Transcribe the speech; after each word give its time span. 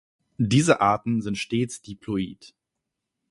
Diese 0.39 0.81
Arten 0.81 1.21
sind 1.21 1.37
stets 1.37 1.83
diploid. 1.83 2.55